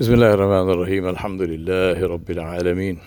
بسم 0.00 0.12
الله 0.14 0.34
الرحمن 0.34 0.70
الرحيم 0.74 1.04
الحمد 1.08 1.42
لله 1.42 2.06
رب 2.06 2.30
العالمين 2.30 2.98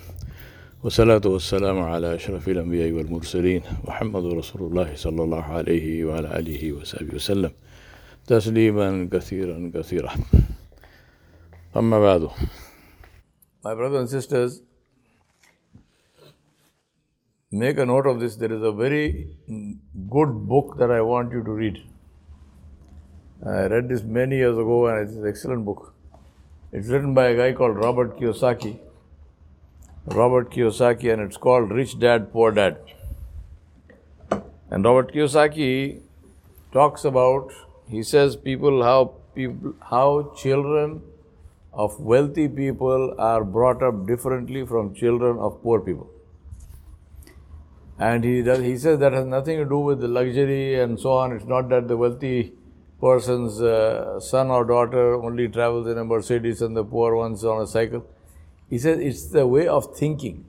والصلاة 0.83 1.21
والسلام 1.25 1.79
على 1.79 2.15
أشرف 2.15 2.47
الأنبياء 2.47 2.91
والمرسلين 2.91 3.61
محمد 3.87 4.25
رسول 4.25 4.61
الله 4.61 4.95
صلى 4.95 5.23
الله 5.23 5.43
عليه 5.43 6.05
وعلى 6.05 6.39
آله 6.39 6.73
وصحبه 6.73 7.15
وسلم 7.15 7.51
تسليما 8.27 9.09
كثيرا 9.11 9.71
كثيرا 9.75 10.11
أما 11.75 11.99
بعد 11.99 12.29
My 13.65 13.75
brothers 13.75 13.99
and 13.99 14.09
sisters, 14.09 14.61
make 17.51 17.77
a 17.77 17.85
note 17.85 18.07
of 18.07 18.21
this. 18.21 18.37
There 18.37 18.53
is 18.53 18.63
a 18.63 18.71
very 18.71 19.35
good 20.09 20.47
book 20.47 20.77
that 20.77 20.89
I 20.89 21.01
want 21.01 21.33
you 21.33 21.43
to 21.43 21.51
read. 21.51 21.83
I 23.45 23.65
read 23.65 23.89
this 23.89 24.03
many 24.03 24.37
years 24.37 24.57
ago 24.57 24.87
and 24.87 25.05
it's 25.05 25.17
an 25.17 25.27
excellent 25.27 25.65
book. 25.65 25.96
It's 26.73 26.89
written 26.89 27.13
by 27.13 27.27
a 27.27 27.35
guy 27.37 27.53
called 27.53 27.77
Robert 27.77 28.19
Kiyosaki. 28.19 28.79
Robert 30.07 30.51
Kiyosaki, 30.51 31.13
and 31.13 31.21
it's 31.21 31.37
called 31.37 31.71
Rich 31.71 31.97
Dad, 31.97 32.33
Poor 32.33 32.51
Dad. 32.51 32.77
And 34.69 34.83
Robert 34.83 35.13
Kiyosaki 35.13 36.01
talks 36.73 37.05
about, 37.05 37.53
he 37.87 38.03
says, 38.03 38.35
people 38.35 38.83
how 38.83 39.13
people 39.33 39.75
how 39.89 40.33
children 40.35 41.01
of 41.71 41.97
wealthy 42.01 42.49
people 42.49 43.15
are 43.17 43.45
brought 43.45 43.81
up 43.81 44.05
differently 44.05 44.65
from 44.65 44.93
children 44.93 45.37
of 45.37 45.61
poor 45.63 45.79
people. 45.79 46.09
And 47.97 48.25
he 48.25 48.41
does, 48.41 48.59
he 48.59 48.77
says 48.77 48.99
that 48.99 49.13
has 49.13 49.25
nothing 49.25 49.57
to 49.57 49.65
do 49.65 49.79
with 49.79 50.01
the 50.01 50.09
luxury 50.09 50.81
and 50.81 50.99
so 50.99 51.13
on. 51.13 51.31
It's 51.31 51.45
not 51.45 51.69
that 51.69 51.87
the 51.87 51.95
wealthy 51.95 52.53
person's 52.99 53.61
uh, 53.61 54.19
son 54.19 54.49
or 54.49 54.65
daughter 54.65 55.15
only 55.15 55.47
travels 55.47 55.87
in 55.87 55.97
a 55.97 56.03
Mercedes 56.03 56.61
and 56.61 56.75
the 56.75 56.83
poor 56.83 57.15
one's 57.15 57.43
on 57.43 57.61
a 57.61 57.67
cycle. 57.67 58.05
He 58.69 58.77
says 58.77 58.99
it's 58.99 59.27
the 59.27 59.45
way 59.47 59.67
of 59.67 59.95
thinking. 59.95 60.45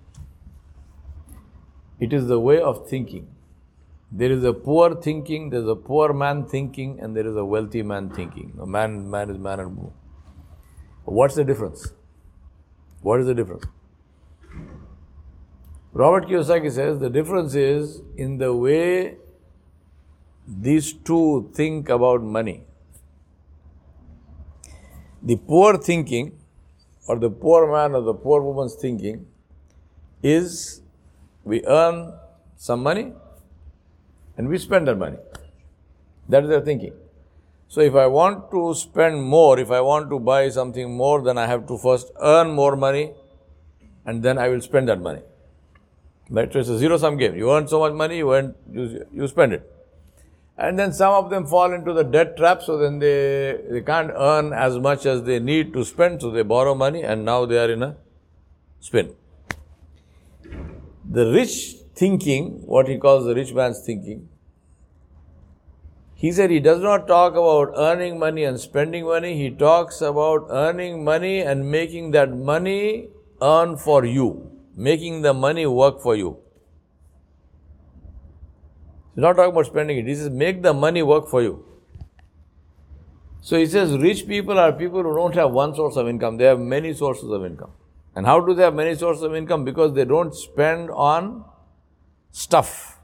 It 2.01 2.13
is 2.13 2.27
the 2.27 2.41
way 2.41 2.61
of 2.61 2.89
thinking. 2.89 3.29
There 4.11 4.33
is 4.33 4.43
a 4.45 4.55
poor 4.55 4.95
thinking, 4.95 5.51
there's 5.51 5.69
a 5.69 5.77
poor 5.77 6.13
man 6.15 6.47
thinking, 6.47 6.99
and 7.01 7.15
there 7.15 7.27
is 7.27 7.37
a 7.37 7.45
wealthy 7.45 7.83
man 7.83 8.09
thinking. 8.09 8.57
A 8.61 8.67
man, 8.67 9.11
man 9.11 9.29
is 9.29 9.39
man 9.39 9.61
and 9.61 9.77
woman. 9.77 9.93
What's 11.05 11.35
the 11.35 11.45
difference? 11.45 11.93
What 13.03 13.21
is 13.21 13.27
the 13.27 13.35
difference? 13.35 13.65
Robert 15.93 16.27
Kiyosaki 16.27 16.71
says 16.71 16.99
the 16.99 17.11
difference 17.11 17.55
is 17.55 18.03
in 18.17 18.39
the 18.39 18.55
way 18.55 19.17
these 20.49 20.93
two 20.93 21.51
think 21.55 21.91
about 21.91 22.23
money. 22.23 22.63
The 25.23 25.37
poor 25.37 25.77
thinking, 25.77 26.39
or 27.07 27.19
the 27.19 27.31
poor 27.31 27.71
man 27.71 27.95
or 27.95 28.03
the 28.03 28.15
poor 28.15 28.41
woman's 28.41 28.75
thinking, 28.75 29.27
is 30.23 30.81
we 31.45 31.65
earn 31.67 32.15
some 32.57 32.83
money 32.83 33.13
and 34.37 34.49
we 34.49 34.59
spend 34.59 34.89
that 34.89 34.97
money. 34.97 35.19
That 36.29 36.45
is 36.45 36.49
their 36.49 36.61
thinking. 36.61 36.93
So 37.69 37.83
if 37.83 37.95
I 37.95 38.07
want 38.07 38.51
to 38.51 38.75
spend 38.75 39.23
more, 39.23 39.59
if 39.59 39.71
I 39.71 39.81
want 39.83 40.09
to 40.11 40.19
buy 40.19 40.49
something 40.49 40.97
more, 40.97 41.23
then 41.23 41.37
I 41.37 41.47
have 41.47 41.67
to 41.67 41.77
first 41.77 42.11
earn 42.21 42.51
more 42.53 42.77
money 42.77 43.13
and 44.07 44.23
then 44.23 44.39
I 44.39 44.49
will 44.49 44.63
spend 44.63 44.89
that 44.89 45.01
money. 45.01 45.21
Right? 46.31 46.51
So 46.51 46.61
it's 46.61 46.69
a 46.71 46.79
zero 46.79 46.97
sum 46.97 47.19
game. 47.19 47.37
You 47.37 47.51
earn 47.53 47.69
so 47.69 47.81
much 47.81 47.93
money, 47.93 48.19
you 48.19 48.33
earn, 48.33 48.55
you, 48.71 49.07
you 49.13 49.27
spend 49.29 49.53
it. 49.53 49.78
And 50.59 50.77
then 50.77 50.93
some 50.93 51.13
of 51.13 51.31
them 51.31 51.47
fall 51.47 51.73
into 51.73 51.93
the 51.93 52.03
debt 52.03 52.37
trap, 52.37 52.63
so 52.63 52.77
then 52.79 52.99
they, 52.99 53.61
they 53.71 53.81
can't 53.81 54.11
earn 54.15 54.53
as 54.53 54.77
much 54.77 55.07
as 55.07 55.23
they 55.23 55.39
need 55.39 55.73
to 55.75 55.85
spend, 55.85 56.21
so 56.21 56.33
they 56.33 56.43
borrow 56.43 56.75
money 56.75 57.03
and 57.03 57.25
now 57.25 57.47
they 57.47 57.59
are 57.59 57.71
in 57.71 57.83
a 57.85 57.97
spin. 58.81 59.15
The 61.09 61.31
rich 61.31 61.77
thinking, 61.95 62.63
what 62.67 62.89
he 62.89 62.99
calls 62.99 63.25
the 63.25 63.37
rich 63.37 63.55
man's 63.55 63.85
thinking, 63.87 64.29
he 66.15 66.33
said 66.33 66.51
he 66.51 66.59
does 66.59 66.81
not 66.81 67.07
talk 67.07 67.35
about 67.35 67.75
earning 67.77 68.19
money 68.19 68.43
and 68.43 68.59
spending 68.59 69.05
money, 69.05 69.37
he 69.37 69.51
talks 69.51 70.01
about 70.01 70.49
earning 70.51 71.05
money 71.05 71.39
and 71.39 71.71
making 71.71 72.11
that 72.11 72.37
money 72.37 73.11
earn 73.41 73.77
for 73.77 74.05
you, 74.05 74.51
making 74.75 75.23
the 75.23 75.33
money 75.33 75.67
work 75.67 76.03
for 76.03 76.17
you. 76.17 76.39
He's 79.19 79.23
not 79.25 79.33
talking 79.33 79.51
about 79.51 79.67
spending 79.67 79.99
it. 79.99 80.07
He 80.07 80.15
says, 80.15 80.31
make 80.31 80.63
the 80.63 80.73
money 80.73 81.03
work 81.03 81.29
for 81.29 81.43
you. 81.43 81.65
So 83.41 83.59
he 83.59 83.67
says, 83.67 83.91
rich 83.99 84.29
people 84.29 84.57
are 84.61 84.71
people 84.73 85.03
who 85.03 85.13
don't 85.13 85.35
have 85.35 85.51
one 85.51 85.75
source 85.75 85.97
of 85.97 86.07
income. 86.07 86.37
They 86.37 86.45
have 86.45 86.61
many 86.61 86.95
sources 86.95 87.29
of 87.29 87.45
income. 87.45 87.73
And 88.15 88.27
how 88.27 88.39
do 88.39 88.55
they 88.55 88.63
have 88.63 88.77
many 88.77 88.95
sources 88.95 89.25
of 89.25 89.35
income? 89.35 89.65
Because 89.65 89.93
they 89.93 90.05
don't 90.05 90.33
spend 90.33 90.91
on 90.93 91.45
stuff. 92.31 92.97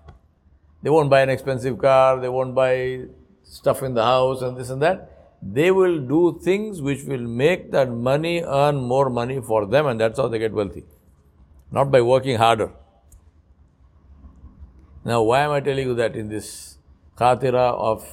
They 0.85 0.91
won't 0.91 1.11
buy 1.11 1.23
an 1.23 1.31
expensive 1.31 1.79
car. 1.79 2.21
They 2.21 2.29
won't 2.29 2.55
buy 2.55 3.07
stuff 3.43 3.83
in 3.83 3.95
the 3.95 4.05
house 4.05 4.41
and 4.41 4.57
this 4.57 4.71
and 4.71 4.81
that. 4.83 5.35
They 5.43 5.73
will 5.73 5.99
do 5.99 6.39
things 6.45 6.81
which 6.81 7.03
will 7.03 7.27
make 7.27 7.73
that 7.73 7.91
money 7.91 8.41
earn 8.45 8.77
more 8.77 9.11
money 9.11 9.41
for 9.41 9.67
them 9.67 9.89
and 9.89 10.01
that's 10.01 10.21
how 10.21 10.29
they 10.29 10.39
get 10.39 10.53
wealthy. 10.53 10.85
Not 11.73 11.91
by 11.91 12.03
working 12.03 12.37
harder. 12.37 12.71
Now, 15.05 15.23
why 15.23 15.41
am 15.41 15.51
I 15.51 15.61
telling 15.61 15.87
you 15.87 15.95
that 15.97 16.17
in 16.17 16.29
this 16.29 16.79
khatira 17.17 17.73
of 17.75 18.07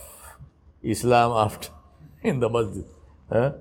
Islam 0.84 1.31
after 1.46 1.69
in 2.22 2.40
the 2.40 2.50
masjid? 2.50 2.85
Huh? 3.29 3.53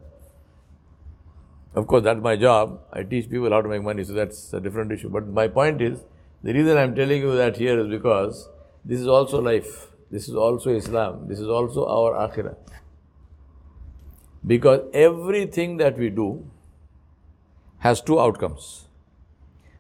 Of 1.75 1.87
course, 1.87 2.03
that's 2.03 2.21
my 2.21 2.35
job. 2.35 2.81
I 2.93 3.05
teach 3.05 3.31
people 3.31 3.51
how 3.51 3.63
to 3.63 3.69
make 3.69 3.83
money, 3.83 4.03
so 4.03 4.13
that's 4.13 4.53
a 4.53 4.61
different 4.61 4.91
issue. 4.91 5.09
But 5.09 5.29
my 5.29 5.47
point 5.47 5.81
is, 5.81 6.01
the 6.43 6.53
reason 6.53 6.77
I'm 6.77 6.97
telling 6.97 7.23
you 7.23 7.37
that 7.37 7.57
here 7.57 7.79
is 7.79 7.87
because 7.87 8.49
this 8.85 8.99
is 8.99 9.07
also 9.07 9.41
life. 9.41 9.87
This 10.11 10.29
is 10.29 10.35
also 10.35 10.71
Islam. 10.71 11.29
This 11.29 11.39
is 11.39 11.47
also 11.47 11.87
our 11.87 12.29
akhirah. 12.29 12.57
Because 14.45 14.81
everything 14.93 15.77
that 15.77 15.97
we 15.97 16.11
do 16.11 16.51
has 17.79 18.01
two 18.01 18.19
outcomes. 18.19 18.89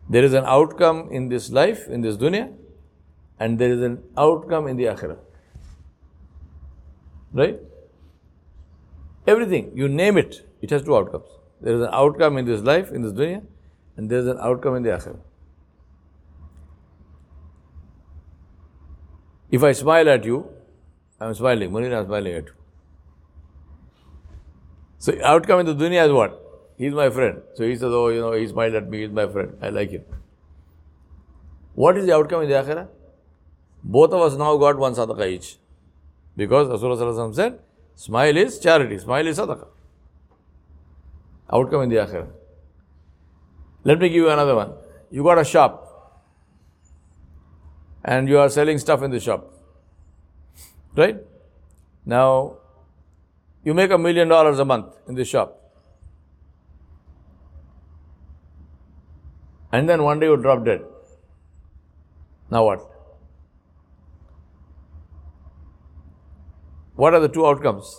There 0.08 0.22
is 0.22 0.32
an 0.32 0.44
outcome 0.44 1.08
in 1.10 1.28
this 1.28 1.50
life, 1.50 1.88
in 1.88 2.02
this 2.02 2.16
dunya, 2.16 2.52
and 3.40 3.58
there 3.58 3.72
is 3.72 3.80
an 3.80 4.02
outcome 4.16 4.68
in 4.68 4.76
the 4.76 4.84
akhirah. 4.84 5.18
Right? 7.32 7.58
Everything, 9.26 9.72
you 9.74 9.88
name 9.88 10.18
it, 10.18 10.46
it 10.60 10.70
has 10.70 10.82
two 10.82 10.94
outcomes. 10.94 11.26
There 11.60 11.74
is 11.74 11.80
an 11.80 11.88
outcome 11.92 12.36
in 12.36 12.44
this 12.44 12.60
life, 12.60 12.92
in 12.92 13.02
this 13.02 13.12
dunya, 13.12 13.42
and 13.96 14.10
there 14.10 14.18
is 14.18 14.26
an 14.26 14.38
outcome 14.40 14.76
in 14.76 14.82
the 14.82 14.90
akhirah. 14.90 15.20
If 19.50 19.64
I 19.64 19.72
smile 19.72 20.08
at 20.08 20.24
you, 20.24 20.48
I'm 21.20 21.34
smiling, 21.34 21.70
Munir, 21.70 21.98
I'm 21.98 22.06
smiling 22.06 22.34
at 22.34 22.44
you. 22.44 22.52
So 24.98 25.18
outcome 25.24 25.60
in 25.60 25.66
the 25.66 25.74
dunya 25.74 26.06
is 26.06 26.12
what? 26.12 26.40
He's 26.76 26.92
my 26.92 27.10
friend. 27.10 27.42
So 27.54 27.64
he 27.64 27.74
says, 27.74 27.84
oh, 27.84 28.08
you 28.08 28.20
know, 28.20 28.32
he 28.32 28.46
smiled 28.46 28.74
at 28.74 28.88
me, 28.88 29.02
he's 29.02 29.10
my 29.10 29.26
friend. 29.26 29.56
I 29.60 29.70
like 29.70 29.90
him. 29.90 30.04
What 31.74 31.96
is 31.96 32.06
the 32.06 32.14
outcome 32.14 32.42
in 32.42 32.48
the 32.48 32.54
akhirah? 32.54 32.88
Both 33.82 34.12
of 34.12 34.20
us 34.20 34.36
now 34.36 34.56
got 34.56 34.78
one 34.78 34.94
sadaqah 34.94 35.28
each. 35.28 35.56
Because 36.36 36.68
Rasulullah 36.68 37.34
said, 37.34 37.58
smile 37.94 38.36
is 38.36 38.58
charity, 38.58 38.98
smile 38.98 39.26
is 39.26 39.38
sadaqah. 39.38 39.66
Outcome 41.52 41.82
in 41.82 41.88
the 41.88 41.96
akhirah. 41.96 42.30
Let 43.84 43.98
me 43.98 44.08
give 44.08 44.16
you 44.16 44.30
another 44.30 44.54
one. 44.54 44.72
You 45.10 45.24
got 45.24 45.38
a 45.38 45.44
shop 45.44 45.86
and 48.04 48.28
you 48.28 48.38
are 48.38 48.48
selling 48.48 48.78
stuff 48.78 49.02
in 49.02 49.10
the 49.10 49.20
shop. 49.20 49.52
Right? 50.94 51.18
Now, 52.04 52.56
you 53.64 53.74
make 53.74 53.90
a 53.90 53.98
million 53.98 54.28
dollars 54.28 54.58
a 54.58 54.64
month 54.64 54.94
in 55.08 55.14
this 55.14 55.28
shop. 55.28 55.56
And 59.72 59.88
then 59.88 60.02
one 60.02 60.18
day 60.18 60.26
you 60.26 60.36
drop 60.36 60.64
dead. 60.64 60.82
Now 62.50 62.64
what? 62.64 62.90
What 67.00 67.14
are 67.14 67.20
the 67.20 67.28
two 67.28 67.46
outcomes? 67.46 67.90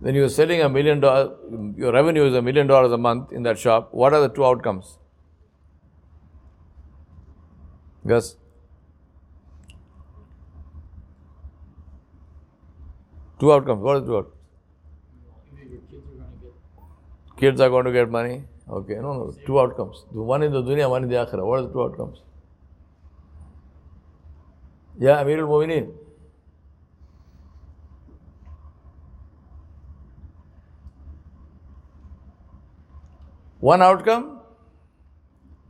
When 0.00 0.14
you 0.14 0.24
are 0.24 0.30
selling 0.30 0.62
a 0.62 0.68
million 0.68 1.00
dollars, 1.00 1.32
your 1.76 1.92
revenue 1.92 2.24
is 2.24 2.34
a 2.34 2.40
million 2.40 2.66
dollars 2.66 2.90
a 2.92 2.96
month 2.96 3.32
in 3.32 3.42
that 3.42 3.58
shop, 3.58 3.90
what 3.92 4.14
are 4.14 4.20
the 4.22 4.30
two 4.30 4.46
outcomes? 4.46 4.96
Yes? 8.12 8.36
Two 13.38 13.52
outcomes. 13.52 13.82
What 13.82 13.96
are 13.96 14.00
the 14.00 14.06
two 14.06 14.16
outcomes? 14.16 14.34
Kids 17.36 17.60
are 17.60 17.68
going 17.68 17.84
to 17.84 17.92
get 17.92 18.10
money. 18.10 18.42
Okay, 18.70 18.94
no, 18.94 19.12
no. 19.12 19.34
Two 19.44 19.60
outcomes. 19.60 20.04
One 20.12 20.42
in 20.42 20.52
the 20.52 20.62
dunya, 20.62 20.88
one 20.88 21.02
in 21.02 21.10
the 21.10 21.16
akhirah. 21.16 21.46
What 21.46 21.60
are 21.60 21.62
the 21.64 21.72
two 21.72 21.82
outcomes? 21.82 22.22
Yeah, 24.98 25.22
Amirul 25.22 25.48
Mu'mineen. 25.56 26.07
One 33.68 33.82
outcome 33.82 34.26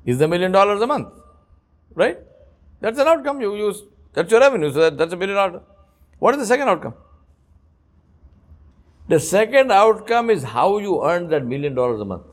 is 0.04 0.18
the 0.18 0.28
million 0.28 0.52
dollars 0.52 0.82
a 0.82 0.86
month, 0.86 1.08
right? 1.94 2.18
That's 2.80 2.98
an 3.04 3.08
outcome. 3.08 3.40
You 3.40 3.54
use 3.56 3.82
that's 4.12 4.30
your 4.30 4.40
revenue, 4.40 4.72
so 4.72 4.80
that, 4.80 4.98
that's 4.98 5.12
a 5.12 5.16
million 5.16 5.36
dollars. 5.36 5.62
What 6.18 6.34
is 6.34 6.40
the 6.40 6.46
second 6.46 6.68
outcome? 6.68 6.94
The 9.08 9.18
second 9.20 9.72
outcome 9.72 10.30
is 10.30 10.42
how 10.54 10.68
you 10.78 11.02
earn 11.10 11.28
that 11.30 11.46
million 11.46 11.74
dollars 11.74 12.00
a 12.00 12.04
month. 12.04 12.24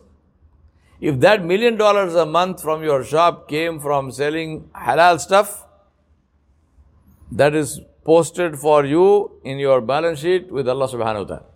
If 0.99 1.19
that 1.21 1.43
million 1.43 1.77
dollars 1.77 2.15
a 2.15 2.25
month 2.25 2.61
from 2.61 2.83
your 2.83 3.03
shop 3.03 3.47
came 3.47 3.79
from 3.79 4.11
selling 4.11 4.69
halal 4.87 5.19
stuff, 5.19 5.65
that 7.31 7.55
is 7.55 7.79
posted 8.03 8.57
for 8.67 8.85
you 8.85 9.09
in 9.43 9.59
your 9.59 9.81
balance 9.81 10.19
sheet 10.19 10.51
with 10.51 10.67
Allah 10.69 10.87
subhanahu 10.87 11.27
wa 11.27 11.35
ta'ala. 11.35 11.54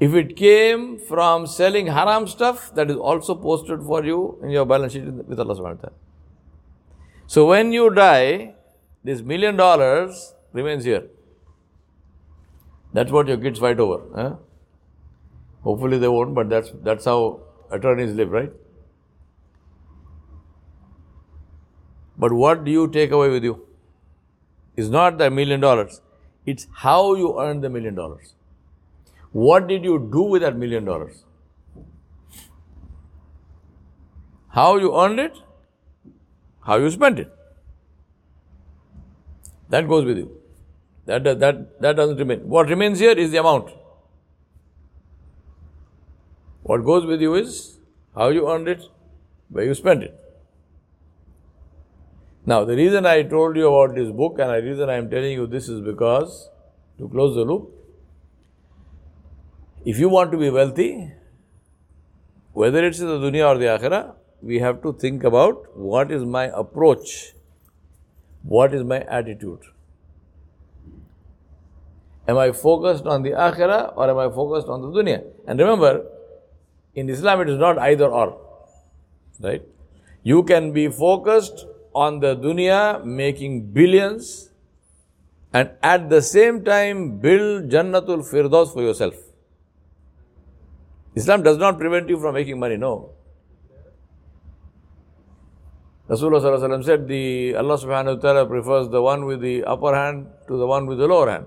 If 0.00 0.14
it 0.14 0.36
came 0.36 0.98
from 0.98 1.46
selling 1.46 1.86
haram 1.86 2.26
stuff, 2.26 2.74
that 2.74 2.90
is 2.90 2.96
also 2.96 3.34
posted 3.34 3.82
for 3.82 4.04
you 4.04 4.38
in 4.42 4.50
your 4.50 4.66
balance 4.66 4.92
sheet 4.92 5.04
with 5.04 5.38
Allah 5.38 5.54
subhanahu 5.54 5.76
wa 5.76 5.82
ta'ala. 5.82 5.92
So 7.26 7.46
when 7.46 7.72
you 7.72 7.90
die, 7.90 8.54
this 9.04 9.22
million 9.22 9.56
dollars 9.56 10.34
remains 10.52 10.84
here. 10.84 11.04
That's 12.92 13.10
what 13.10 13.28
your 13.28 13.36
kids 13.36 13.58
fight 13.58 13.80
over. 13.80 14.38
Hopefully 15.62 15.98
they 15.98 16.08
won't, 16.08 16.34
but 16.34 16.48
that's 16.48 16.70
that's 16.82 17.04
how 17.04 17.40
attorneys 17.70 18.14
live, 18.14 18.30
right? 18.30 18.52
But 22.16 22.32
what 22.32 22.64
do 22.64 22.70
you 22.70 22.88
take 22.88 23.10
away 23.10 23.30
with 23.30 23.42
you? 23.42 23.66
It's 24.76 24.88
not 24.88 25.18
the 25.18 25.30
million 25.30 25.60
dollars. 25.60 26.00
It's 26.46 26.66
how 26.72 27.14
you 27.14 27.40
earn 27.40 27.60
the 27.62 27.70
million 27.70 27.94
dollars. 27.94 28.34
What 29.42 29.66
did 29.66 29.84
you 29.84 29.98
do 30.12 30.22
with 30.22 30.42
that 30.42 30.56
million 30.56 30.84
dollars? 30.84 31.24
How 34.48 34.76
you 34.76 34.96
earned 34.96 35.18
it? 35.18 35.40
How 36.60 36.76
you 36.76 36.88
spent 36.88 37.18
it? 37.18 37.32
That 39.70 39.88
goes 39.88 40.04
with 40.04 40.18
you. 40.18 40.40
That, 41.06 41.24
that, 41.24 41.80
that 41.80 41.96
doesn't 41.96 42.16
remain. 42.16 42.48
What 42.48 42.68
remains 42.68 43.00
here 43.00 43.10
is 43.10 43.32
the 43.32 43.38
amount. 43.38 43.72
What 46.62 46.84
goes 46.84 47.04
with 47.04 47.20
you 47.20 47.34
is 47.34 47.78
how 48.14 48.28
you 48.28 48.48
earned 48.48 48.68
it, 48.68 48.84
where 49.48 49.64
you 49.64 49.74
spent 49.74 50.04
it. 50.04 50.16
Now, 52.46 52.64
the 52.64 52.76
reason 52.76 53.04
I 53.04 53.24
told 53.24 53.56
you 53.56 53.66
about 53.66 53.96
this 53.96 54.10
book 54.10 54.38
and 54.38 54.50
the 54.50 54.62
reason 54.62 54.88
I 54.88 54.94
am 54.94 55.10
telling 55.10 55.32
you 55.32 55.48
this 55.48 55.68
is 55.68 55.80
because, 55.80 56.50
to 56.98 57.08
close 57.08 57.34
the 57.34 57.42
loop, 57.42 57.72
if 59.84 59.98
you 59.98 60.08
want 60.08 60.32
to 60.32 60.38
be 60.38 60.50
wealthy, 60.50 61.12
whether 62.52 62.84
it's 62.86 63.00
in 63.00 63.06
the 63.06 63.18
dunya 63.18 63.46
or 63.48 63.58
the 63.58 63.66
akhirah, 63.66 64.14
we 64.40 64.58
have 64.58 64.82
to 64.82 64.92
think 64.92 65.24
about 65.24 65.76
what 65.76 66.10
is 66.10 66.24
my 66.24 66.44
approach, 66.44 67.34
what 68.42 68.74
is 68.74 68.84
my 68.84 69.00
attitude. 69.00 69.60
Am 72.26 72.38
I 72.38 72.52
focused 72.52 73.06
on 73.06 73.22
the 73.22 73.30
akhirah 73.30 73.94
or 73.96 74.10
am 74.10 74.18
I 74.18 74.34
focused 74.34 74.68
on 74.68 74.80
the 74.80 74.88
dunya? 74.88 75.22
And 75.46 75.58
remember, 75.58 76.06
in 76.94 77.10
Islam 77.10 77.42
it 77.42 77.50
is 77.50 77.58
not 77.58 77.78
either 77.78 78.06
or. 78.06 78.40
Right? 79.40 79.62
You 80.22 80.42
can 80.44 80.72
be 80.72 80.88
focused 80.88 81.66
on 81.94 82.20
the 82.20 82.34
dunya 82.34 83.04
making 83.04 83.72
billions 83.72 84.48
and 85.52 85.70
at 85.82 86.08
the 86.08 86.22
same 86.22 86.64
time 86.64 87.18
build 87.18 87.68
Jannatul 87.68 88.24
Firdaus 88.30 88.72
for 88.72 88.82
yourself. 88.82 89.14
Islam 91.14 91.42
does 91.42 91.58
not 91.58 91.78
prevent 91.78 92.08
you 92.08 92.18
from 92.18 92.34
making 92.34 92.58
money, 92.58 92.76
no. 92.76 93.10
Rasulullah 96.08 96.84
said 96.84 97.08
the 97.08 97.54
Allah 97.56 97.78
subhanahu 97.78 98.16
wa 98.16 98.20
ta'ala 98.20 98.46
prefers 98.46 98.88
the 98.90 99.00
one 99.00 99.24
with 99.24 99.40
the 99.40 99.64
upper 99.64 99.94
hand 99.94 100.26
to 100.48 100.58
the 100.58 100.66
one 100.66 100.86
with 100.86 100.98
the 100.98 101.06
lower 101.06 101.30
hand. 101.30 101.46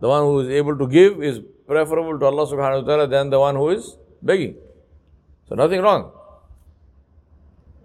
The 0.00 0.08
one 0.08 0.22
who 0.24 0.40
is 0.40 0.48
able 0.48 0.76
to 0.76 0.86
give 0.86 1.22
is 1.22 1.40
preferable 1.66 2.18
to 2.18 2.26
Allah 2.26 2.46
subhanahu 2.46 2.82
wa 2.82 2.86
ta'ala 2.86 3.06
than 3.08 3.30
the 3.30 3.40
one 3.40 3.56
who 3.56 3.70
is 3.70 3.96
begging. 4.22 4.56
So 5.48 5.54
nothing 5.54 5.80
wrong. 5.80 6.12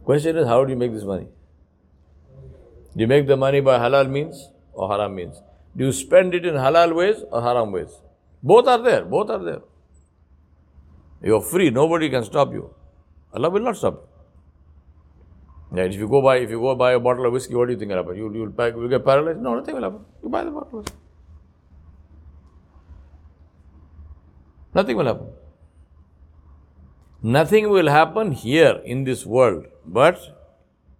Question 0.03 0.37
is 0.37 0.45
how 0.45 0.65
do 0.65 0.71
you 0.71 0.77
make 0.77 0.93
this 0.93 1.05
money? 1.05 1.27
Do 2.95 3.01
you 3.01 3.07
make 3.07 3.25
the 3.25 3.37
money 3.37 3.61
by 3.61 3.79
halal 3.79 4.09
means 4.09 4.49
or 4.73 4.89
haram 4.89 5.15
means? 5.15 5.41
Do 5.75 5.85
you 5.85 5.93
spend 5.93 6.33
it 6.33 6.45
in 6.45 6.55
halal 6.55 6.93
ways 6.93 7.23
or 7.31 7.41
haram 7.41 7.71
ways? 7.71 8.01
Both 8.43 8.67
are 8.67 8.81
there. 8.81 9.05
Both 9.05 9.29
are 9.29 9.39
there. 9.39 9.61
You 11.23 11.35
are 11.37 11.41
free. 11.41 11.69
Nobody 11.69 12.09
can 12.09 12.23
stop 12.23 12.53
you. 12.53 12.73
Allah 13.33 13.49
will 13.49 13.61
not 13.61 13.77
stop 13.77 14.09
you. 15.73 15.81
If 15.83 15.95
you 15.95 16.07
go 16.07 16.21
buy 16.21 16.37
if 16.37 16.49
you 16.51 16.59
go 16.59 16.75
buy 16.75 16.91
a 16.93 16.99
bottle 16.99 17.25
of 17.25 17.33
whiskey, 17.33 17.55
what 17.55 17.67
do 17.67 17.73
you 17.73 17.79
think 17.79 17.89
will 17.89 17.97
happen? 17.97 18.15
You 18.15 18.31
you'll, 18.33 18.83
you 18.83 18.89
get 18.89 19.05
paralyzed? 19.05 19.39
No, 19.39 19.55
nothing 19.55 19.75
will 19.75 19.83
happen. 19.83 20.05
You 20.21 20.29
buy 20.29 20.43
the 20.43 20.51
bottle. 20.51 20.85
Nothing 24.75 24.97
will 24.97 25.05
happen. 25.05 25.27
Nothing 27.23 27.69
will 27.69 27.89
happen 27.89 28.33
here 28.33 28.81
in 28.83 29.03
this 29.05 29.25
world, 29.25 29.65
but 29.85 30.19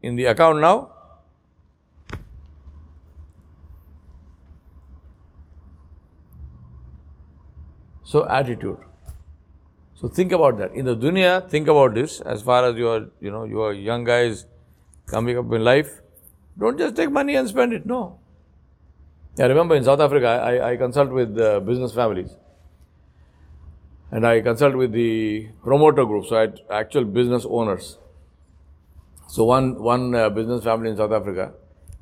in 0.01 0.15
the 0.15 0.25
account 0.25 0.59
now, 0.59 0.93
So 8.13 8.27
attitude. 8.29 8.77
So 10.03 10.09
think 10.09 10.33
about 10.33 10.57
that. 10.57 10.73
In 10.73 10.83
the 10.83 10.97
dunya, 10.97 11.49
think 11.49 11.69
about 11.69 11.93
this 11.93 12.19
as 12.19 12.41
far 12.41 12.65
as 12.65 12.75
you 12.75 12.89
are, 12.89 13.05
you 13.21 13.31
know, 13.31 13.45
you 13.45 13.61
are 13.61 13.71
young 13.71 14.03
guys 14.03 14.45
coming 15.05 15.37
up 15.37 15.49
in 15.53 15.63
life. 15.63 16.01
Don't 16.59 16.77
just 16.77 16.97
take 16.97 17.09
money 17.09 17.35
and 17.35 17.47
spend 17.47 17.71
it. 17.71 17.85
No. 17.85 18.19
I 19.39 19.43
remember 19.43 19.75
in 19.75 19.85
South 19.85 20.01
Africa, 20.01 20.27
I, 20.27 20.71
I 20.71 20.75
consult 20.75 21.09
with 21.09 21.39
uh, 21.39 21.61
business 21.61 21.93
families. 21.93 22.35
And 24.11 24.27
I 24.27 24.41
consult 24.41 24.75
with 24.75 24.91
the 24.91 25.47
promoter 25.63 26.03
groups, 26.03 26.27
so 26.27 26.53
actual 26.69 27.05
business 27.05 27.45
owners. 27.49 27.97
So 29.29 29.45
one, 29.45 29.81
one 29.81 30.13
uh, 30.13 30.29
business 30.29 30.65
family 30.65 30.89
in 30.89 30.97
South 30.97 31.13
Africa, 31.13 31.53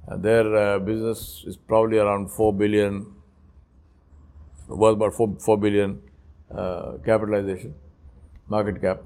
uh, 0.07 0.17
their 0.17 0.55
uh, 0.55 0.79
business 0.79 1.43
is 1.45 1.55
probably 1.55 1.99
around 1.99 2.31
4 2.31 2.51
billion 2.51 3.05
worth 4.67 4.95
about 4.95 5.13
4, 5.13 5.35
4 5.39 5.57
billion 5.59 6.01
uh, 6.53 6.93
capitalization, 7.05 7.75
market 8.55 8.81
cap. 8.81 9.01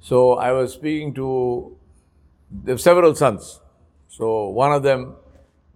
So 0.00 0.22
I 0.46 0.52
was 0.52 0.72
speaking 0.72 1.14
to, 1.14 1.76
several 2.76 3.14
sons. 3.14 3.60
So 4.08 4.48
one 4.48 4.72
of 4.72 4.82
them 4.82 5.14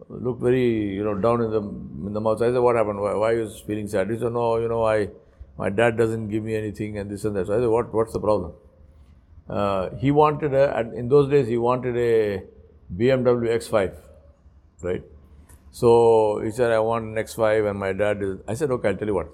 looked 0.09 0.43
very, 0.43 0.95
you 0.97 1.05
know, 1.05 1.15
down 1.15 1.43
in 1.47 1.51
the 1.51 1.62
in 2.09 2.12
the 2.12 2.21
mouth. 2.21 2.43
I 2.43 2.51
said, 2.53 2.59
what 2.67 2.77
happened? 2.77 3.01
Why, 3.01 3.15
why 3.15 3.33
are 3.33 3.41
you 3.41 3.49
feeling 3.67 3.89
sad? 3.89 4.11
He 4.11 4.19
said, 4.19 4.33
no, 4.33 4.47
you 4.59 4.69
know, 4.69 4.85
I, 4.85 5.09
my 5.57 5.71
dad 5.71 5.97
doesn't 5.97 6.29
give 6.29 6.45
me 6.45 6.55
anything 6.55 6.99
and 6.99 7.11
this 7.11 7.25
and 7.25 7.37
that. 7.37 7.47
So 7.49 7.55
I 7.55 7.61
said, 7.61 7.69
what, 7.69 7.93
what's 7.93 8.12
the 8.12 8.21
problem? 8.21 8.53
Uh, 9.49 9.91
he 9.97 10.11
wanted 10.11 10.55
a, 10.55 10.91
in 10.95 11.09
those 11.09 11.31
days, 11.31 11.49
he 11.49 11.57
wanted 11.57 11.97
a 11.97 12.43
BMW 12.97 13.49
X5, 13.57 13.95
right? 14.83 15.03
So 15.71 16.41
he 16.45 16.51
said, 16.51 16.71
I 16.71 16.79
want 16.81 17.05
an 17.07 17.25
X5 17.25 17.71
and 17.71 17.79
my 17.79 17.93
dad 17.93 18.23
is. 18.23 18.39
I 18.47 18.55
said, 18.55 18.71
okay, 18.71 18.89
I'll 18.89 18.97
tell 18.97 19.09
you 19.09 19.15
what. 19.15 19.29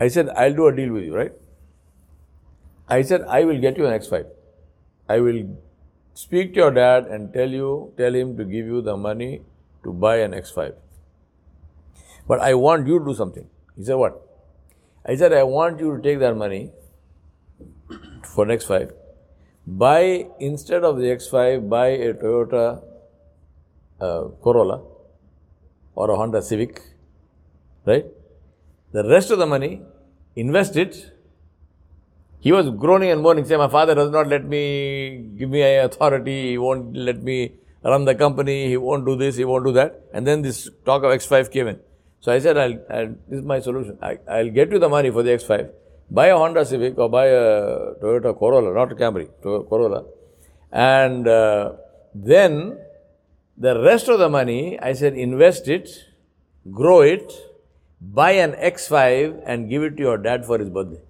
I 0.00 0.08
said, 0.08 0.28
I'll 0.30 0.54
do 0.54 0.66
a 0.68 0.74
deal 0.74 0.92
with 0.92 1.04
you, 1.04 1.14
right? 1.14 1.32
I 2.88 3.02
said, 3.02 3.22
I 3.28 3.44
will 3.44 3.60
get 3.60 3.76
you 3.76 3.86
an 3.86 3.98
X5. 3.98 4.26
I 5.08 5.20
will 5.20 5.58
speak 6.14 6.54
to 6.54 6.60
your 6.60 6.70
dad 6.70 7.06
and 7.06 7.32
tell 7.32 7.48
you, 7.48 7.92
tell 7.96 8.14
him 8.14 8.36
to 8.36 8.44
give 8.44 8.66
you 8.66 8.80
the 8.82 8.96
money 8.96 9.42
to 9.84 9.92
buy 9.92 10.16
an 10.16 10.32
X5. 10.32 10.74
But 12.26 12.40
I 12.40 12.54
want 12.54 12.86
you 12.86 12.98
to 12.98 13.04
do 13.04 13.14
something. 13.14 13.46
He 13.76 13.84
said, 13.84 13.94
what? 13.94 14.20
I 15.06 15.16
said, 15.16 15.32
I 15.32 15.42
want 15.42 15.80
you 15.80 15.96
to 15.96 16.02
take 16.02 16.18
that 16.20 16.36
money 16.36 16.70
for 18.34 18.44
an 18.44 18.56
X5. 18.56 18.92
Buy, 19.66 20.26
instead 20.40 20.84
of 20.84 20.98
the 20.98 21.04
X5, 21.04 21.68
buy 21.68 21.88
a 21.88 22.14
Toyota 22.14 22.82
uh, 24.00 24.22
Corolla 24.42 24.82
or 25.94 26.10
a 26.10 26.16
Honda 26.16 26.42
Civic, 26.42 26.80
right? 27.84 28.06
The 28.92 29.06
rest 29.08 29.30
of 29.30 29.38
the 29.38 29.46
money, 29.46 29.82
invest 30.36 30.76
it. 30.76 31.12
He 32.40 32.52
was 32.52 32.70
groaning 32.70 33.10
and 33.10 33.20
moaning, 33.20 33.44
saying, 33.44 33.58
My 33.58 33.68
father 33.68 33.94
does 33.94 34.10
not 34.10 34.28
let 34.28 34.44
me 34.44 35.30
give 35.36 35.50
me 35.50 35.62
authority, 35.76 36.50
he 36.50 36.58
won't 36.58 36.96
let 36.96 37.22
me 37.22 37.52
run 37.82 38.04
the 38.04 38.14
company, 38.14 38.68
he 38.68 38.76
won't 38.76 39.04
do 39.04 39.16
this, 39.16 39.36
he 39.36 39.44
won't 39.44 39.64
do 39.64 39.72
that. 39.72 40.00
And 40.12 40.26
then 40.26 40.42
this 40.42 40.68
talk 40.84 41.02
of 41.02 41.10
X5 41.10 41.50
came 41.50 41.68
in. 41.68 41.80
So 42.20 42.32
I 42.32 42.38
said, 42.38 42.56
I'll, 42.56 42.78
I'll, 42.90 43.14
this 43.28 43.40
is 43.40 43.44
my 43.44 43.60
solution. 43.60 43.98
I, 44.02 44.18
will 44.26 44.50
get 44.50 44.70
you 44.70 44.78
the 44.78 44.88
money 44.88 45.10
for 45.10 45.22
the 45.22 45.30
X5. 45.30 45.70
Buy 46.10 46.28
a 46.28 46.36
Honda 46.36 46.64
Civic 46.64 46.96
or 46.98 47.08
buy 47.08 47.26
a 47.26 47.94
Toyota 48.02 48.36
Corolla, 48.38 48.72
not 48.72 48.92
a 48.92 48.94
Camry, 48.94 49.28
Corolla. 49.42 50.04
And 50.72 51.28
uh, 51.28 51.72
then 52.14 52.78
the 53.56 53.80
rest 53.82 54.08
of 54.08 54.18
the 54.18 54.28
money, 54.28 54.78
I 54.80 54.92
said, 54.92 55.14
invest 55.14 55.68
it, 55.68 55.90
grow 56.70 57.00
it, 57.00 57.32
buy 58.00 58.32
an 58.32 58.52
X5 58.52 59.42
and 59.44 59.68
give 59.68 59.82
it 59.82 59.96
to 59.96 60.02
your 60.02 60.18
dad 60.18 60.46
for 60.46 60.58
his 60.58 60.70
birthday. 60.70 61.00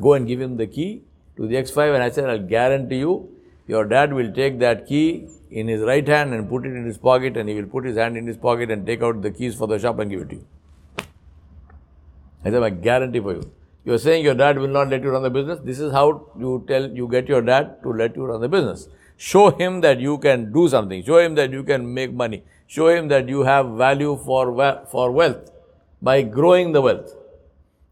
Go 0.00 0.14
and 0.14 0.26
give 0.26 0.40
him 0.40 0.56
the 0.56 0.66
key 0.66 1.02
to 1.36 1.46
the 1.46 1.56
X5. 1.56 1.94
And 1.94 2.02
I 2.02 2.10
said, 2.10 2.28
I'll 2.28 2.38
guarantee 2.38 2.98
you, 2.98 3.30
your 3.66 3.84
dad 3.84 4.12
will 4.12 4.32
take 4.32 4.58
that 4.60 4.86
key 4.86 5.28
in 5.50 5.68
his 5.68 5.82
right 5.82 6.06
hand 6.06 6.34
and 6.34 6.48
put 6.48 6.66
it 6.66 6.70
in 6.70 6.84
his 6.84 6.98
pocket, 6.98 7.36
and 7.36 7.48
he 7.48 7.54
will 7.54 7.68
put 7.68 7.84
his 7.84 7.96
hand 7.96 8.16
in 8.16 8.26
his 8.26 8.36
pocket 8.36 8.70
and 8.70 8.86
take 8.86 9.02
out 9.02 9.22
the 9.22 9.30
keys 9.30 9.54
for 9.54 9.66
the 9.66 9.78
shop 9.78 9.98
and 9.98 10.10
give 10.10 10.20
it 10.22 10.30
to 10.30 10.36
you. 10.36 10.46
I 12.44 12.50
said, 12.50 12.62
I 12.62 12.70
guarantee 12.70 13.20
for 13.20 13.32
you. 13.32 13.50
You're 13.84 13.98
saying 13.98 14.24
your 14.24 14.34
dad 14.34 14.58
will 14.58 14.68
not 14.68 14.88
let 14.88 15.02
you 15.02 15.10
run 15.10 15.22
the 15.22 15.30
business. 15.30 15.60
This 15.64 15.80
is 15.80 15.92
how 15.92 16.28
you 16.38 16.64
tell 16.68 16.88
you 16.90 17.08
get 17.08 17.28
your 17.28 17.42
dad 17.42 17.82
to 17.82 17.92
let 17.92 18.16
you 18.16 18.24
run 18.24 18.40
the 18.40 18.48
business. 18.48 18.88
Show 19.16 19.50
him 19.50 19.80
that 19.80 20.00
you 20.00 20.18
can 20.18 20.52
do 20.52 20.68
something. 20.68 21.02
Show 21.04 21.18
him 21.18 21.34
that 21.36 21.50
you 21.50 21.62
can 21.62 21.92
make 21.92 22.12
money. 22.12 22.44
Show 22.66 22.88
him 22.88 23.08
that 23.08 23.28
you 23.28 23.42
have 23.42 23.70
value 23.70 24.16
for, 24.24 24.86
for 24.90 25.10
wealth 25.10 25.50
by 26.02 26.22
growing 26.22 26.72
the 26.72 26.82
wealth. 26.82 27.15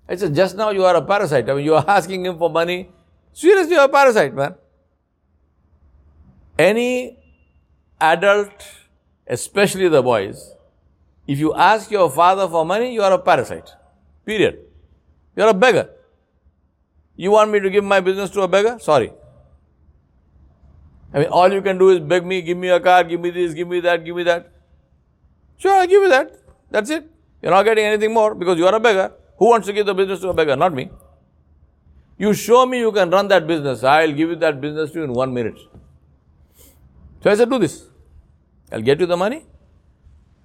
I 0.09 0.17
said, 0.17 0.35
just 0.35 0.57
now 0.57 0.71
you 0.71 0.85
are 0.85 0.97
a 0.97 1.03
parasite. 1.03 1.49
I 1.49 1.55
mean, 1.55 1.65
you 1.65 1.75
are 1.75 1.85
asking 1.89 2.27
him 2.27 2.39
for 2.39 2.51
money. 2.51 2.91
Seriously, 3.33 3.75
you 3.75 3.81
are 3.81 3.87
a 3.87 3.89
parasite, 3.89 4.35
man. 4.35 4.55
Any 6.59 7.19
adult, 8.01 8.53
especially 9.27 9.89
the 9.89 10.03
boys, 10.03 10.55
if 11.27 11.39
you 11.39 11.55
ask 11.55 11.91
your 11.91 12.11
father 12.11 12.47
for 12.49 12.65
money, 12.65 12.93
you 12.93 13.03
are 13.03 13.13
a 13.13 13.19
parasite. 13.19 13.71
Period. 14.25 14.59
You 15.37 15.45
are 15.45 15.51
a 15.51 15.55
beggar. 15.55 15.91
You 17.17 17.31
want 17.31 17.51
me 17.51 17.61
to 17.61 17.71
give 17.71 17.85
my 17.85 18.01
business 18.01 18.31
to 18.31 18.43
a 18.43 18.49
beggar? 18.49 18.79
Sorry. 18.79 19.13
I 21.13 21.21
mean, 21.21 21.29
all 21.29 21.53
you 21.53 21.63
can 21.63 21.79
do 21.79 21.91
is 21.91 22.01
beg 22.01 22.27
me, 22.27 22.43
give 22.43 22.59
me 22.59 22.69
a 22.69 22.81
car, 22.81 23.05
give 23.05 23.21
me 23.21 23.31
this, 23.31 23.55
give 23.55 23.69
me 23.69 23.81
that, 23.81 24.05
give 24.05 24.17
me 24.17 24.25
that. 24.25 24.51
Sure, 25.57 25.73
I'll 25.73 25.87
give 25.87 26.03
you 26.03 26.09
that. 26.09 26.37
That's 26.71 26.91
it. 26.91 27.09
You're 27.41 27.53
not 27.53 27.63
getting 27.63 27.85
anything 27.85 28.13
more 28.13 28.35
because 28.35 28.59
you 28.59 28.67
are 28.67 28.75
a 28.75 28.81
beggar. 28.81 29.13
Who 29.39 29.49
wants 29.51 29.67
to 29.67 29.73
give 29.73 29.87
the 29.87 29.95
business 29.95 30.21
to 30.21 30.29
a 30.29 30.35
beggar? 30.35 30.57
Not 30.57 30.73
me. 30.73 30.91
You 32.17 32.33
show 32.33 32.65
me 32.67 32.79
you 32.79 32.93
can 32.93 33.11
run 33.11 33.29
that 33.29 33.47
business. 33.47 33.83
I'll 33.83 34.13
give 34.13 34.31
you 34.31 34.37
that 34.37 34.61
business 34.61 34.93
to 34.93 34.99
you 34.99 35.05
in 35.05 35.13
one 35.13 35.35
minute. 35.35 35.59
So 37.23 37.31
I 37.31 37.35
said, 37.35 37.51
do 37.51 37.59
this. 37.59 37.89
I'll 38.71 38.83
get 38.83 39.01
you 39.01 39.07
the 39.07 39.17
money, 39.17 39.45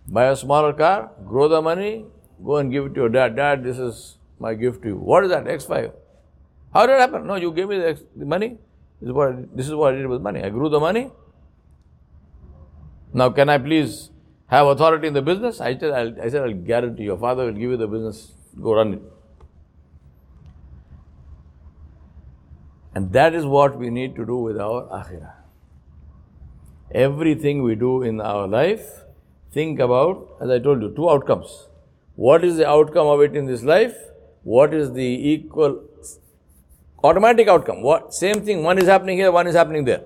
buy 0.07 0.25
a 0.25 0.35
smaller 0.35 0.73
car, 0.73 1.11
grow 1.25 1.47
the 1.47 1.61
money, 1.61 2.05
go 2.43 2.57
and 2.57 2.71
give 2.71 2.85
it 2.85 2.93
to 2.95 3.01
your 3.01 3.09
dad. 3.09 3.35
Dad, 3.35 3.63
this 3.63 3.77
is 3.77 4.17
my 4.39 4.53
gift 4.53 4.81
to 4.83 4.89
you. 4.89 4.95
What 4.95 5.23
is 5.23 5.29
that? 5.29 5.45
X5. 5.45 5.91
How 6.73 6.85
did 6.85 6.93
it 6.93 6.99
happen? 6.99 7.25
No, 7.27 7.35
you 7.35 7.51
gave 7.51 7.67
me 7.67 7.77
the, 7.77 7.99
the 8.15 8.25
money. 8.25 8.57
This 9.01 9.07
is, 9.07 9.13
what, 9.13 9.57
this 9.57 9.67
is 9.67 9.73
what 9.73 9.93
I 9.93 9.97
did 9.97 10.07
with 10.07 10.21
money. 10.21 10.43
I 10.43 10.49
grew 10.49 10.69
the 10.69 10.79
money. 10.79 11.11
Now, 13.13 13.29
can 13.29 13.49
I 13.49 13.57
please 13.57 14.11
have 14.47 14.67
authority 14.67 15.07
in 15.07 15.13
the 15.13 15.21
business? 15.21 15.59
I 15.61 15.77
said, 15.77 15.91
I'll, 15.91 16.21
I 16.21 16.29
said, 16.29 16.43
I'll 16.43 16.53
guarantee 16.53 17.03
your 17.03 17.17
father 17.17 17.45
will 17.45 17.53
give 17.53 17.71
you 17.71 17.77
the 17.77 17.87
business. 17.87 18.33
Go 18.61 18.73
run 18.73 18.93
it. 18.93 19.01
And 22.95 23.13
that 23.13 23.33
is 23.35 23.45
what 23.45 23.77
we 23.77 23.89
need 23.89 24.15
to 24.15 24.25
do 24.25 24.37
with 24.37 24.59
our 24.59 24.83
akhirah. 24.87 25.33
Everything 26.91 27.61
we 27.61 27.75
do 27.75 28.01
in 28.01 28.19
our 28.19 28.47
life, 28.47 29.03
think 29.51 29.79
about, 29.79 30.27
as 30.41 30.49
I 30.49 30.59
told 30.59 30.81
you, 30.81 30.93
two 30.95 31.09
outcomes. 31.09 31.67
What 32.15 32.43
is 32.43 32.57
the 32.57 32.67
outcome 32.67 33.07
of 33.07 33.21
it 33.21 33.35
in 33.35 33.45
this 33.45 33.63
life? 33.63 33.95
What 34.43 34.73
is 34.73 34.91
the 34.93 35.03
equal 35.03 35.83
automatic 37.03 37.47
outcome? 37.47 37.83
What 37.83 38.13
same 38.13 38.41
thing, 38.41 38.63
one 38.63 38.77
is 38.79 38.87
happening 38.87 39.17
here, 39.17 39.31
one 39.31 39.47
is 39.47 39.55
happening 39.55 39.85
there. 39.85 40.01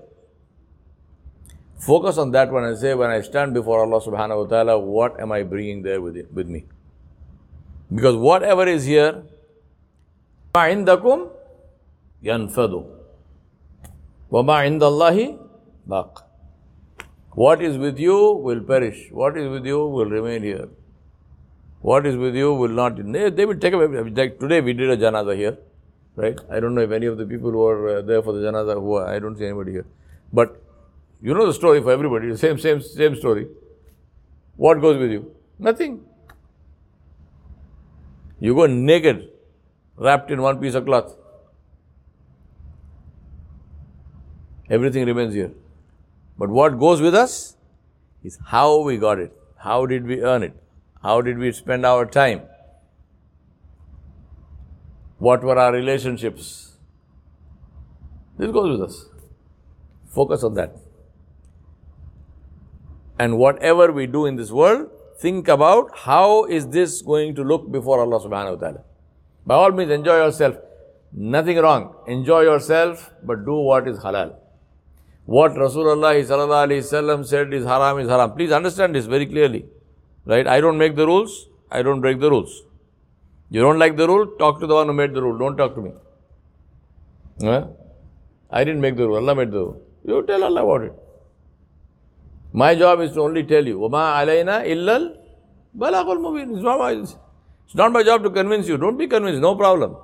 Focus 1.79 2.17
on 2.17 2.31
that 2.31 2.51
one 2.51 2.63
and 2.63 2.77
say, 2.77 2.93
when 2.93 3.09
I 3.09 3.21
stand 3.21 3.53
before 3.53 3.81
Allah 3.81 4.01
subhanahu 4.01 4.43
wa 4.43 4.45
ta'ala, 4.45 4.79
what 4.79 5.19
am 5.19 5.31
I 5.31 5.43
bringing 5.43 5.81
there 5.81 6.01
with, 6.01 6.15
it, 6.15 6.31
with 6.33 6.47
me? 6.47 6.65
Because 7.94 8.16
whatever 8.16 8.66
is 8.66 8.84
here, 8.84 9.22
عندكم 10.54 11.28
ينفذ 12.22 12.82
وما 14.30 14.54
عند 14.54 14.82
الله 14.82 15.38
باق 15.86 16.28
what 17.42 17.62
is 17.62 17.76
with 17.78 17.98
you 18.00 18.16
will 18.46 18.60
perish. 18.60 19.10
What 19.12 19.36
is 19.36 19.48
with 19.48 19.64
you 19.64 19.78
will 19.96 20.10
remain 20.10 20.42
here. 20.42 20.68
What 21.82 22.04
is 22.04 22.16
with 22.16 22.34
you 22.34 22.52
will 22.52 22.74
not. 22.78 22.96
They, 22.96 23.30
they 23.30 23.46
will 23.46 23.58
take 23.64 23.74
away. 23.74 23.86
Like 23.86 24.40
today 24.40 24.60
we 24.60 24.72
did 24.72 24.90
a 24.90 24.96
janaza 24.96 25.36
here, 25.36 25.56
right? 26.16 26.36
I 26.50 26.58
don't 26.58 26.74
know 26.74 26.80
if 26.80 26.90
any 26.90 27.06
of 27.06 27.16
the 27.16 27.26
people 27.26 27.52
who 27.52 27.62
are 27.64 27.98
uh, 27.98 28.02
there 28.02 28.22
for 28.22 28.32
the 28.32 28.40
janaza 28.40 28.74
who 28.74 28.94
are, 28.94 29.06
I 29.06 29.20
don't 29.20 29.38
see 29.38 29.44
anybody 29.44 29.70
here. 29.70 29.86
But 30.32 30.60
you 31.22 31.32
know 31.32 31.46
the 31.46 31.54
story 31.54 31.80
for 31.80 31.92
everybody. 31.92 32.28
The 32.28 32.38
same, 32.38 32.58
same, 32.58 32.82
same 32.82 33.14
story. 33.14 33.46
What 34.56 34.80
goes 34.80 34.98
with 34.98 35.12
you? 35.12 35.32
Nothing. 35.60 36.04
You 38.43 38.53
go 38.53 38.65
naked, 38.65 39.29
wrapped 39.95 40.29
in 40.29 40.41
one 40.41 40.57
piece 40.59 40.73
of 40.77 40.85
cloth. 40.85 41.15
Everything 44.69 45.05
remains 45.05 45.33
here. 45.33 45.51
But 46.37 46.49
what 46.49 46.77
goes 46.77 47.01
with 47.01 47.15
us 47.15 47.55
is 48.21 48.37
how 48.47 48.81
we 48.81 48.97
got 48.97 49.19
it. 49.19 49.31
How 49.55 49.85
did 49.85 50.05
we 50.05 50.19
earn 50.21 50.43
it? 50.43 50.57
How 51.01 51.21
did 51.21 51.37
we 51.37 51.53
spend 51.53 51.85
our 51.85 52.05
time? 52.05 52.41
What 55.19 55.41
were 55.41 55.57
our 55.57 55.71
relationships? 55.71 56.73
This 58.37 58.51
goes 58.51 58.77
with 58.77 58.89
us. 58.89 59.05
Focus 60.09 60.43
on 60.43 60.55
that. 60.55 60.75
And 63.17 63.37
whatever 63.37 63.93
we 63.93 64.05
do 64.05 64.25
in 64.25 64.35
this 64.35 64.51
world, 64.51 64.89
think 65.23 65.47
about 65.55 65.97
how 66.05 66.45
is 66.59 66.67
this 66.75 67.01
going 67.01 67.35
to 67.39 67.43
look 67.51 67.71
before 67.71 67.99
Allah 68.05 68.19
subhanahu 68.27 68.55
wa 68.55 68.61
ta'ala. 68.63 68.81
By 69.45 69.55
all 69.55 69.71
means, 69.71 69.91
enjoy 69.97 70.17
yourself. 70.25 70.57
Nothing 71.35 71.57
wrong. 71.65 71.83
Enjoy 72.07 72.41
yourself, 72.41 73.11
but 73.23 73.45
do 73.45 73.55
what 73.69 73.87
is 73.87 73.99
halal. 73.99 74.33
What 75.25 75.53
Rasulullah 75.53 77.25
said 77.25 77.53
is 77.53 77.65
haram 77.65 77.99
is 77.99 78.09
haram. 78.09 78.33
Please 78.33 78.51
understand 78.51 78.95
this 78.95 79.05
very 79.05 79.25
clearly. 79.25 79.65
Right? 80.25 80.47
I 80.47 80.59
don't 80.59 80.77
make 80.77 80.95
the 80.95 81.05
rules, 81.05 81.47
I 81.71 81.81
don't 81.81 82.01
break 82.01 82.19
the 82.19 82.29
rules. 82.29 82.63
You 83.49 83.61
don't 83.61 83.79
like 83.79 83.95
the 83.97 84.07
rule, 84.07 84.25
talk 84.43 84.59
to 84.61 84.67
the 84.67 84.73
one 84.73 84.87
who 84.87 84.93
made 84.93 85.13
the 85.13 85.21
rule. 85.21 85.37
Don't 85.37 85.55
talk 85.55 85.75
to 85.75 85.81
me. 85.81 85.91
Huh? 87.41 87.67
I 88.49 88.63
didn't 88.63 88.81
make 88.81 88.97
the 88.97 89.07
rule, 89.07 89.17
Allah 89.17 89.35
made 89.35 89.51
the 89.51 89.59
rule. 89.59 89.81
You 90.05 90.23
tell 90.23 90.43
Allah 90.43 90.63
about 90.63 90.83
it. 90.83 91.02
My 92.52 92.74
job 92.74 93.00
is 93.00 93.12
to 93.12 93.20
only 93.20 93.44
tell 93.44 93.66
you. 93.66 93.78
وَمَا 93.78 94.14
عَلَيْنَا 94.16 94.66
إِلَّا 94.66 95.14
الْبَلَاغُ 95.76 96.06
الْمُبِينَ 96.06 97.02
It's 97.66 97.74
not 97.74 97.92
my 97.92 98.02
job 98.02 98.22
to 98.22 98.30
convince 98.30 98.66
you. 98.66 98.76
Don't 98.76 98.96
be 98.96 99.06
convinced, 99.06 99.40
no 99.40 99.54
problem. 99.54 99.96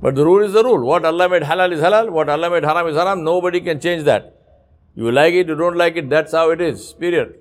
But 0.00 0.14
the 0.14 0.24
rule 0.24 0.44
is 0.44 0.52
the 0.52 0.62
rule. 0.62 0.84
What 0.84 1.04
Allah 1.04 1.28
made 1.28 1.42
halal 1.42 1.72
is 1.72 1.80
halal, 1.80 2.10
what 2.10 2.28
Allah 2.28 2.50
made 2.50 2.64
haram 2.64 2.86
is 2.88 2.96
haram. 2.96 3.24
Nobody 3.24 3.60
can 3.60 3.80
change 3.80 4.04
that. 4.04 4.34
You 4.94 5.10
like 5.10 5.34
it, 5.34 5.48
you 5.48 5.54
don't 5.54 5.76
like 5.76 5.96
it, 5.96 6.08
that's 6.10 6.32
how 6.32 6.50
it 6.50 6.60
is. 6.60 6.92
Period. 6.92 7.34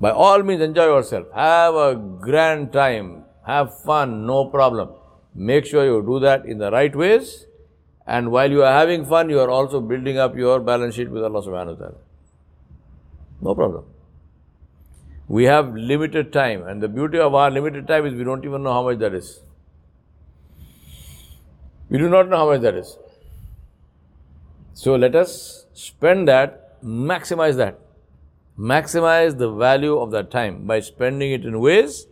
By 0.00 0.10
all 0.10 0.42
means, 0.42 0.62
enjoy 0.62 0.86
yourself. 0.86 1.26
Have 1.34 1.74
a 1.74 1.94
grand 1.94 2.72
time. 2.72 3.24
Have 3.46 3.80
fun, 3.82 4.26
no 4.26 4.46
problem. 4.46 4.90
Make 5.34 5.66
sure 5.66 5.84
you 5.84 6.02
do 6.04 6.18
that 6.20 6.44
in 6.46 6.58
the 6.58 6.70
right 6.70 6.94
ways. 6.94 7.45
and 8.07 8.31
while 8.31 8.49
you 8.49 8.63
are 8.63 8.71
having 8.71 9.05
fun, 9.05 9.29
you 9.29 9.39
are 9.41 9.49
also 9.49 9.81
building 9.81 10.17
up 10.17 10.35
your 10.37 10.59
balance 10.61 10.95
sheet 10.95 11.09
with 11.09 11.23
Allah 11.23 11.41
subhanahu 11.41 11.77
wa 11.77 11.85
ta'ala. 11.85 11.97
No 13.41 13.53
problem. 13.53 13.83
We 15.27 15.43
have 15.43 15.75
limited 15.75 16.31
time, 16.31 16.63
and 16.65 16.81
the 16.81 16.87
beauty 16.87 17.19
of 17.19 17.35
our 17.35 17.51
limited 17.51 17.85
time 17.85 18.05
is 18.05 18.13
we 18.13 18.23
don't 18.23 18.45
even 18.45 18.63
know 18.63 18.71
how 18.71 18.83
much 18.83 18.99
that 18.99 19.13
is. 19.13 19.41
We 21.89 21.97
do 21.97 22.07
not 22.07 22.29
know 22.29 22.37
how 22.37 22.49
much 22.49 22.61
that 22.61 22.75
is. 22.75 22.97
So 24.73 24.95
let 24.95 25.13
us 25.15 25.65
spend 25.73 26.29
that, 26.29 26.81
maximize 26.81 27.57
that. 27.57 27.79
Maximize 28.57 29.37
the 29.37 29.51
value 29.51 29.97
of 29.97 30.11
that 30.11 30.31
time 30.31 30.65
by 30.65 30.79
spending 30.79 31.31
it 31.31 31.45
in 31.45 31.59
ways 31.59 32.07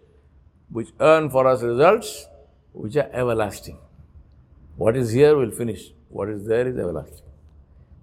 which 0.69 0.89
earn 0.99 1.29
for 1.29 1.47
us 1.47 1.61
results 1.61 2.27
which 2.73 2.97
are 2.97 3.09
everlasting. 3.13 3.77
What 4.77 4.98
is 4.98 5.12
here 5.12 5.36
will 5.38 5.51
finish. 5.51 5.91
What 6.10 6.29
is 6.29 6.46
there 6.46 6.67
is 6.67 6.77
everlasting. 6.77 7.24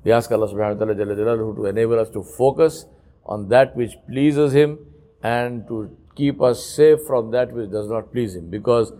We 0.05 0.13
ask 0.13 0.31
Allah 0.33 0.49
subhanahu 0.49 0.79
wa 0.79 0.95
ta'ala 0.95 1.55
to 1.55 1.67
enable 1.67 1.99
us 1.99 2.11
to 2.11 2.23
focus 2.23 2.87
on 3.25 3.49
that 3.49 3.77
which 3.77 3.93
pleases 4.09 4.53
Him 4.53 4.79
and 5.23 5.67
to 5.69 5.97
keep 6.17 6.41
us 6.43 6.65
safe 6.65 7.03
from 7.07 7.31
that 7.31 7.53
which 7.53 7.71
does 7.71 7.89
not 7.89 8.11
please 8.11 8.35
Him. 8.35 8.51
Because 8.51 8.93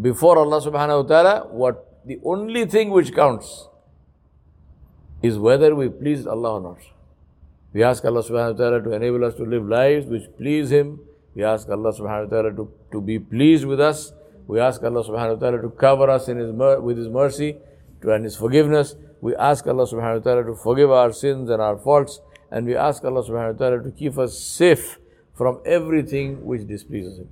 before 0.00 0.38
Allah 0.38 0.60
subhanahu 0.60 1.02
wa 1.02 1.08
ta'ala, 1.08 1.46
what 1.48 2.02
the 2.04 2.20
only 2.24 2.66
thing 2.66 2.90
which 2.90 3.14
counts 3.14 3.68
is 5.22 5.38
whether 5.38 5.74
we 5.74 5.88
please 5.88 6.26
Allah 6.26 6.54
or 6.54 6.60
not. 6.60 6.78
We 7.72 7.82
ask 7.82 8.04
Allah 8.04 8.22
subhanahu 8.22 8.52
wa 8.52 8.58
ta'ala 8.58 8.82
to 8.82 8.92
enable 8.92 9.24
us 9.24 9.34
to 9.36 9.44
live 9.44 9.66
lives 9.66 10.06
which 10.06 10.24
please 10.36 10.70
Him. 10.70 11.00
We 11.34 11.44
ask 11.44 11.68
Allah 11.68 11.92
subhanahu 11.92 12.30
wa 12.30 12.30
ta'ala 12.30 12.52
to, 12.56 12.70
to 12.92 13.00
be 13.00 13.18
pleased 13.18 13.64
with 13.64 13.80
us. 13.80 14.12
We 14.47 14.59
ask 14.59 14.83
Allah 14.83 15.03
subhanahu 15.03 15.35
wa 15.35 15.39
ta'ala 15.39 15.61
to 15.61 15.69
cover 15.69 16.09
us 16.09 16.27
in 16.27 16.37
his 16.37 16.51
with 16.51 16.97
His 16.97 17.07
mercy 17.07 17.57
to, 18.01 18.11
and 18.11 18.25
His 18.25 18.35
forgiveness. 18.35 18.95
We 19.21 19.35
ask 19.35 19.67
Allah 19.67 19.85
subhanahu 19.85 20.17
wa 20.17 20.23
ta'ala 20.23 20.43
to 20.45 20.55
forgive 20.55 20.91
our 20.91 21.13
sins 21.13 21.49
and 21.49 21.61
our 21.61 21.77
faults. 21.77 22.19
And 22.51 22.65
we 22.65 22.75
ask 22.75 23.03
Allah 23.05 23.23
subhanahu 23.23 23.53
wa 23.53 23.59
ta'ala 23.59 23.83
to 23.83 23.91
keep 23.91 24.17
us 24.17 24.37
safe 24.37 24.99
from 25.33 25.61
everything 25.65 26.43
which 26.45 26.67
displeases 26.67 27.19
Him. 27.19 27.29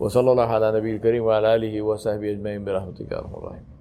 وصلى 0.00 0.32
الله 0.32 0.46
على 0.46 0.72
نبي 0.72 0.96
الكريم 0.96 1.24
وعلى 1.24 1.54
آله 1.54 1.82
وصحبه 1.82 2.30
أجمعين 2.30 2.64
برحمتك 2.64 3.12
يا 3.12 3.18
أرحم 3.18 3.34
الراحمين 3.34 3.73